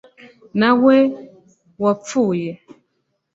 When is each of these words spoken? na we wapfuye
na 0.59 0.69
we 0.83 0.97
wapfuye 1.83 2.49